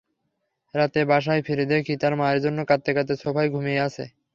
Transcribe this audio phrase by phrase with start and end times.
[0.73, 4.03] রাতে বাসায় ফিরে দেখি তার মায়ের জন্য কাঁদতে কাঁদতে সোফায় ঘুমিয়ে আছে।